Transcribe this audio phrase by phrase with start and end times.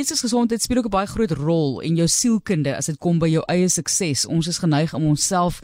[0.00, 3.42] geestesgesondheid speel ook 'n baie groot rol en jou sielkunde as dit kom by jou
[3.46, 4.26] eie sukses.
[4.26, 5.60] Ons is geneig om onsself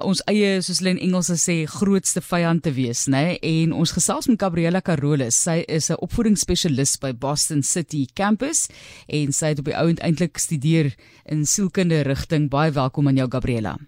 [0.00, 3.38] ons eie soos hulle in Engels sê grootste vyand te wees, né?
[3.42, 5.42] En ons gesels met Gabriella Carolus.
[5.42, 8.68] Sy is 'n opvoedingsspesialis by Boston City Campus
[9.08, 10.94] en sy het op die ouend eintlik gestudeer
[11.24, 12.50] in sielkunde rigting.
[12.50, 13.78] Baie welkom aan jou Gabriella.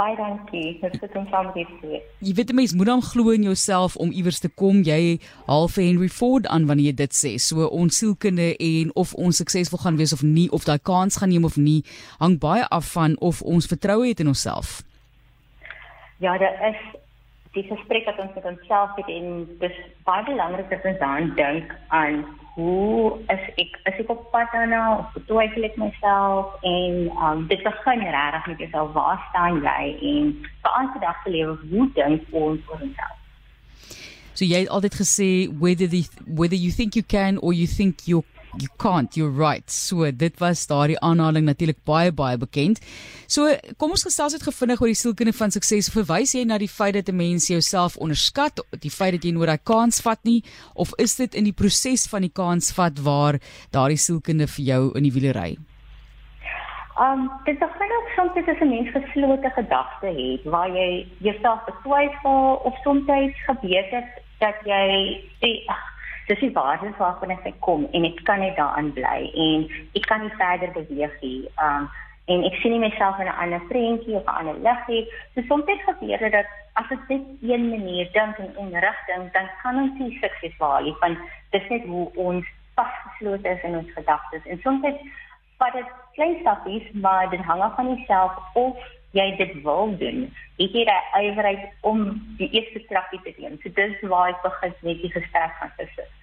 [0.00, 0.78] Baie dankie.
[0.80, 2.04] Dit is om saam met wees.
[2.24, 4.80] Jy weet mense moet dan glo in jouself om iewers te kom.
[4.86, 7.34] Jy haal vir Henry Ford aan wanneer jy dit sê.
[7.36, 11.28] So ons sielkunde en of ons suksesvol gaan wees of nie of daai kans gaan
[11.28, 11.82] neem of nie,
[12.22, 14.80] hang baie af van of ons vertroue het in onsself.
[16.24, 16.80] Ja, daar is
[17.52, 19.76] die gesprek wat ons met onsself het en dis
[20.08, 24.82] baie belangrik dat ons dan dink aan hoe is ek as ek op pad daarna
[24.98, 30.34] of betwyfel ek myself en um, dit begin regtig met jouself waar staan jy en
[30.64, 33.16] vir ons vandag se lewe hoe dink ons oor onsself
[34.34, 38.06] So jy het altyd gesê whether the whether you think you can or you think
[38.08, 38.22] you
[38.58, 39.70] you can't you're right.
[39.70, 42.80] So dit was daardie aanhaling natuurlik baie baie bekend.
[43.30, 43.46] So
[43.78, 45.90] kom ons gesels dit gevindig oor die sielkunde van sukses.
[45.94, 49.48] Verwys jy na die feit dat 'n mens jouself onderskat die feit dat jy nooit
[49.48, 50.42] daai kans vat nie?
[50.74, 53.38] Of is dit in die proses van die kans vat waar
[53.70, 55.56] daardie sielkunde vir jou in die wiele ry?
[57.00, 62.60] Um dit baie ook soms as 'n mens geslote gedagte het waar jy jouself betwyfel
[62.64, 63.06] of soms
[63.46, 65.99] gebeur dit dat jy sê ag
[66.30, 69.66] dis die basis waarvan ek kom en ek kan net daaraan bly en
[69.98, 71.42] ek kan nie verder beweeg nie.
[71.66, 71.90] Um
[72.30, 75.04] en ek sien nie myself in 'n ander prentjie of 'n ander lig nie.
[75.34, 76.46] So soms het gebeur dat
[76.80, 80.82] as ek net een manier dink en in rigting, dan kan ons nie sukses behaal
[80.82, 81.18] nie want
[81.50, 84.46] dis net hoe ons vasgeslote is in ons gedagtes.
[84.46, 84.86] En soms
[85.58, 88.76] vat dit klein stappies, maar dit hang af van jouself of
[89.10, 90.22] jy dit wil doen.
[90.60, 92.06] Het jy daai ywerheid om
[92.38, 93.58] die eerste trappie te neem?
[93.62, 96.19] So dis waar ek begin met die gesprek van sukses.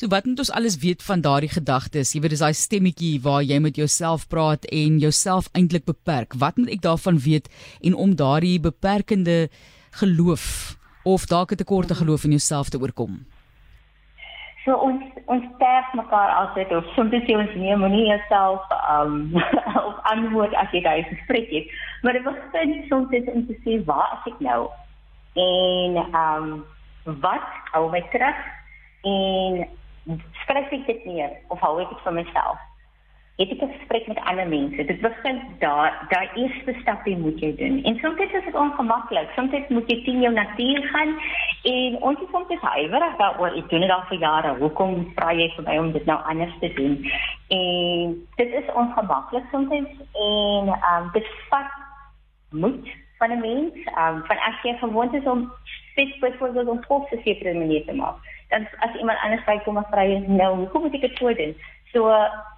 [0.00, 2.14] So wat moet ons alles weet van daardie gedagtes?
[2.14, 6.32] Jy weet dis daai stemmetjie waar jy met jouself praat en jouself eintlik beperk.
[6.40, 7.50] Wat moet ek daarvan weet
[7.84, 9.50] en om daardie beperkende
[10.00, 10.44] geloof
[11.04, 13.26] of dalk 'n tekorte geloof in jouself te oorkom?
[14.64, 18.64] So ons ons sterf mekaar altyd of soms sê ons nee, moenie jouself
[18.96, 19.36] um
[19.90, 21.66] op antwoord as jy daai gesprek het.
[22.02, 24.70] Maar dit begin soms net om te sê waar is ek nou?
[25.36, 26.64] En um
[27.04, 28.40] wat hou my terug?
[29.04, 29.68] En
[30.42, 32.58] skryf ek dit neer of hou ek dit vir myself?
[33.40, 34.84] het ek 'n gesprek met ander mense.
[34.84, 37.82] Dit begin daar, daai eerste stapie moet jy doen.
[37.84, 39.28] En soms is dit ongemaklik.
[39.36, 41.20] Soms moet jy teen jou natuur gaan
[41.62, 43.56] en ons is soms huiwerig daaroor.
[43.56, 44.58] Ek doen dit al vir jare.
[44.58, 47.10] Hoekom vra jy vir my om dit nou anders te doen?
[47.48, 51.70] En dit is ongemaklik soms en ehm um, dit vat
[52.50, 53.74] moed van 'n mens.
[53.84, 55.52] Ehm um, van as jy gewoond is om
[56.00, 58.16] spesifiek byvoorbeeld om kos te sê vir 'n manier te maak.
[58.48, 61.34] Dan as iemand anders by kom en vra jy nou, hoekom moet ek dit so
[61.34, 61.54] doen?
[61.92, 62.08] So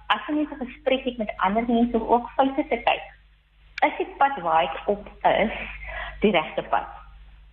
[0.07, 3.03] as jy 'n gesprek het met ander mense om ook foute te kyk.
[3.85, 5.51] Is die pad waar ek op is
[6.19, 6.87] die regte pad?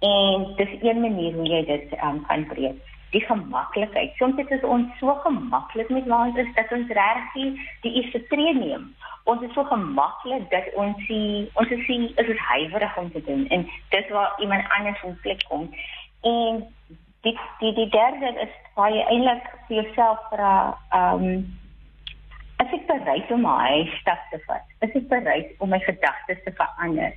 [0.00, 2.80] En dis een manier hoe jy dit um, kan breek.
[3.10, 4.12] Die gemaklikheid.
[4.18, 8.54] Soms dit ons so gemaklik met waar ons is dat ons regtig die eerste tree
[8.54, 8.90] neem.
[9.24, 13.46] Ons is so gemaklik dat ons sien ons sien is dit huiwerig om te doen
[13.48, 15.66] en dis waar iemand anders in plek kom.
[16.22, 16.62] En
[17.26, 20.52] die die die derde is waar jy eintlik vir jouself vra
[20.90, 21.48] ehm um,
[22.60, 26.52] As ek bereid om my stap te vat, is ek bereid om my gedagtes te
[26.58, 27.14] verander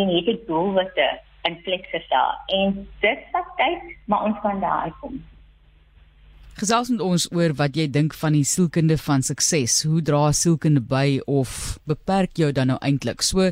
[0.00, 1.08] en het ek doelwitte
[1.48, 5.18] in plek gestel en dit vat tyd, maar ons kan daar uitkom.
[6.56, 9.82] Gesels met ons oor wat jy dink van die sielkunde van sukses.
[9.84, 13.20] Hoe dra sielkunde by of beperk jou dan nou eintlik?
[13.20, 13.50] So,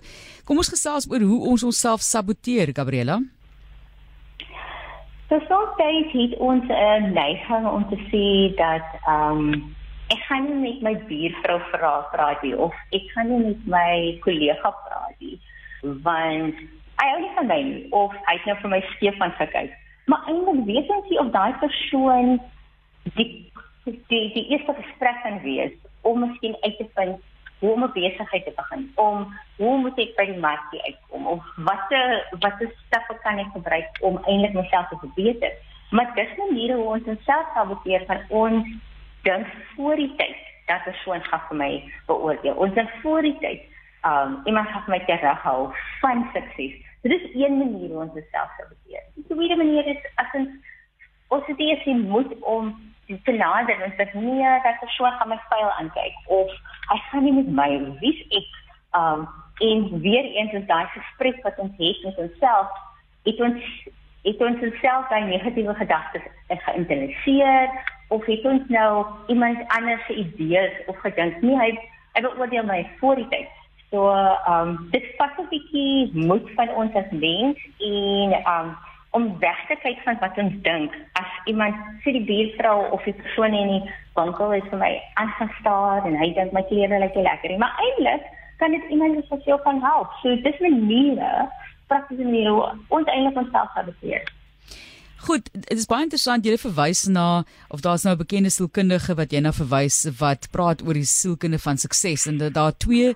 [0.49, 3.19] kom ons gesels oor hoe ons onsself saboteer, Gabriela.
[5.29, 9.75] So soms het ons 'n neiging om te sê dat ehm um,
[10.09, 14.19] ek gaan nie met my buurvrou vra praat nie of ek gaan nie met my
[14.25, 15.39] kollega praat nie
[15.83, 16.55] want
[17.01, 19.73] hy hou nie van my nie of hy het nou vir my Stefan gekyk
[20.13, 22.37] maar eintlik weet ons nie of daai persoon
[23.15, 23.53] die
[23.85, 27.21] die die eerste gesprek kan wees om miskien uit te vind
[27.59, 31.45] hoe om 'n besigheid te begin om hoe moet ek by die mark uitkom of
[31.57, 35.53] watter watter stappe kan ek gebruik om eintlik myself te verbeter
[35.91, 38.67] maar dis maniere hoe ons onsself saboteer van ons
[39.23, 40.37] dink voor die tyd
[40.67, 41.71] dat persoon gaan vir my
[42.07, 42.55] beoordeel.
[42.55, 43.63] Ons dink voor die tyd,
[44.09, 46.75] um iemand gaan my terughou van sukses.
[47.03, 49.05] So dis een manier hoe ons self saboteer.
[49.15, 50.49] Die tweede manier is as ons
[51.29, 52.75] ons het eers die moed om
[53.07, 56.51] te nader en sê nee, dat persoon gaan my styl aankyk of
[56.91, 57.71] hy gaan nie met my
[58.01, 58.51] wie's ek
[59.01, 59.29] um
[59.63, 62.71] en weer eens is daai gesprek wat ons het met onsself,
[63.23, 63.69] het ons
[64.25, 67.69] het ons self daai negatiewe gedagtes geïnternaliseer
[68.09, 71.71] of het ons nou iemand anders se idees of gedink nie hy
[72.15, 73.53] hy wil oordeel my voor die tyd.
[73.91, 74.11] So
[74.51, 78.77] um, dit vat 'n bietjie moed van ons as mens en um,
[79.15, 80.95] om weg te kyk van wat ons dink.
[81.21, 83.83] As iemand sê die buurvrou of die persoon in die
[84.19, 88.27] winkel is vir my aangestaar en hy dink my klere lyk lekker, maar eintlik
[88.63, 90.11] kan dit iemand wat jou kan help.
[90.23, 91.47] So dis 'n manier,
[91.87, 94.27] praktiese manier hoe ons eintlik onsself saboteer.
[95.25, 99.33] Goed, dit is baie interessant jy verwys na of daar's nou 'n bekende sielkundige wat
[99.33, 103.15] jy nou verwys wat praat oor die sielkunde van sukses en dat daar twee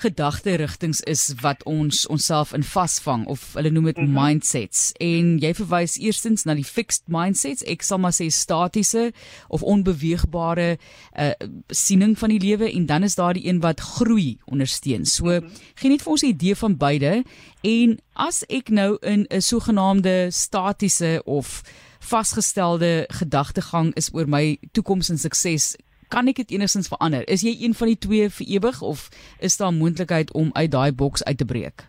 [0.00, 4.22] gedagte rigtings is wat ons onsself in vasvang of hulle noem dit mm -hmm.
[4.22, 9.12] mindsets en jy verwys eerstens na die fixed mindsets ek sal maar sê statiese
[9.48, 10.78] of onbeweegbare
[11.18, 11.30] uh,
[11.68, 15.38] siening van die lewe en dan is daar die een wat groei ondersteun so mm
[15.38, 15.50] -hmm.
[15.74, 17.24] gee net vir ons 'n idee van beide
[17.60, 21.62] en as ek nou in 'n sogenaamde statiese of
[21.98, 25.76] vasgestelde gedagtegang is oor my toekoms en sukses
[26.10, 27.22] kan ek dit enigstens verander?
[27.30, 29.06] Is jy een van die twee vir ewig of
[29.38, 31.86] is daar moontlikheid om uit daai boks uit te breek?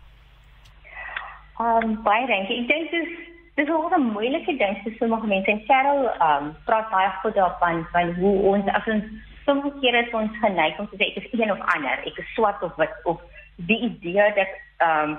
[1.62, 2.62] Um baie dankie.
[2.62, 3.12] Ek dink dis
[3.59, 5.51] dis 'n moeilike ding vir sommige mense.
[5.51, 9.03] En Cheryl um praat baie goed daarvan van hoe ons as ons
[9.45, 12.00] sommige kere is ons geneig om te sê ek is een of ander.
[12.06, 13.21] Ek is swart of wit of
[13.56, 14.51] die idee dat
[14.89, 15.17] um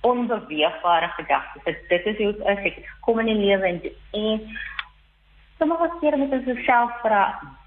[0.00, 1.64] onbeweegbare gedagtes.
[1.64, 3.80] Dit dit is hoe ek kom in die lewe en,
[4.10, 4.40] en
[5.58, 7.24] sommige kere moet ons self vra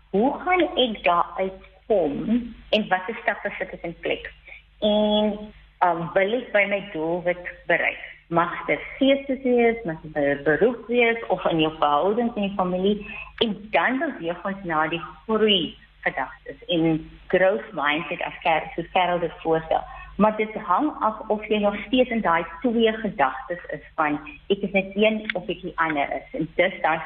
[0.09, 4.31] hoe gaan ek daar uitkom en watter stappe sit ek in plek?
[4.79, 5.37] En
[5.85, 8.01] um, wil ek by my doel wat bereik?
[8.33, 12.57] Mag dit feestes wees, mag dit 'n beroep wees of in jou verhoudings in die
[12.57, 13.05] familie
[13.43, 15.75] en dan beweeg ons na die groei
[16.05, 19.83] gedagtes en growth mindset as kerk so Karel dit voorstel.
[20.17, 24.61] Maar dit hang af of jy nog steeds in daai twee gedagtes is van ek
[24.67, 26.27] is net een of ek die ander is.
[26.39, 26.99] En dis daai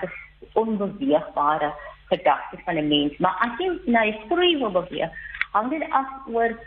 [0.54, 1.74] onbeweegbare
[2.10, 5.12] gedagtes van 'n mens, maar as jy na die groei wil beweeg,
[5.52, 6.58] hang dit af oor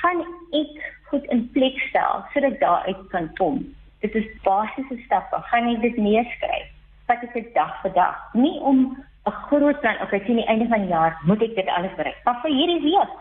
[0.00, 0.72] gaan ek
[1.10, 3.74] goed in plek stel sodat daar uit kan kom.
[4.00, 5.36] Dit is basiese stappe.
[5.50, 6.68] Gaan jy dit neerskryf?
[7.06, 8.16] Wat is dit dag vir dag?
[8.32, 8.96] Nie om
[9.26, 12.20] 'n groot plan, okay, teen die einde van die jaar moet ek dit alles bereik.
[12.24, 13.12] Maar vir hierdie week,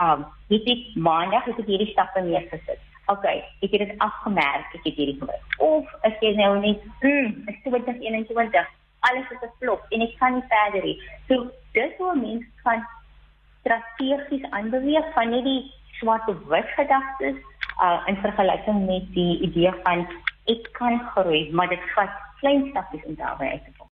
[0.00, 2.82] um, het ek maandag het ek hierdie stappe neergesit.
[3.06, 5.54] Okay, ek het dit afgemerk, ek het hierdie gewerk.
[5.58, 8.66] Of as jy nou net, mm, is 2021
[9.00, 10.98] alles is 'n flop en ek kan nie verder nie.
[11.28, 12.86] So dis hoe mense kan
[13.60, 17.36] strategies aanbeweeg van net die swart of wit gedagtes
[17.82, 20.06] uh, in vergelyking met die idee van
[20.44, 23.75] ek kan groei, maar dit vat klein stappies om daarby te kom.